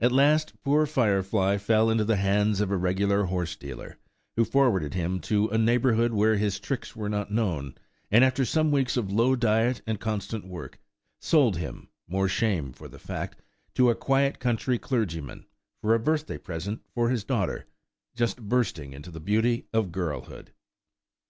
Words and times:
At 0.00 0.10
last, 0.10 0.54
poor 0.62 0.86
Firefly 0.86 1.58
fell 1.58 1.90
into 1.90 2.02
the 2.06 2.16
hands 2.16 2.62
of 2.62 2.70
a 2.70 2.78
regular 2.78 3.24
horsedealer, 3.24 3.96
who 4.36 4.44
forwarded 4.46 4.94
him 4.94 5.20
to 5.28 5.48
a 5.48 5.58
neighbourhood 5.58 6.14
where 6.14 6.38
his 6.38 6.58
tricks 6.58 6.96
were 6.96 7.10
not 7.10 7.30
known, 7.30 7.74
and 8.10 8.24
after 8.24 8.46
some 8.46 8.70
weeks 8.70 8.96
of 8.96 9.12
low 9.12 9.36
diet 9.36 9.82
and 9.86 10.00
constant 10.00 10.46
work, 10.46 10.78
sold 11.20 11.58
him 11.58 11.90
(more 12.06 12.26
shame 12.26 12.72
for 12.72 12.88
the 12.88 12.98
fact) 12.98 13.42
to 13.74 13.90
a 13.90 13.94
quiet 13.94 14.38
country 14.38 14.78
clergyman, 14.78 15.44
for 15.82 15.94
a 15.94 15.98
birthday 16.00 16.38
present 16.38 16.80
for 16.94 17.10
his 17.10 17.22
daughter, 17.22 17.66
just 18.16 18.40
bursting 18.40 18.94
into 18.94 19.10
the 19.10 19.20
beauty 19.20 19.66
of 19.74 19.92
girlhood. 19.92 20.52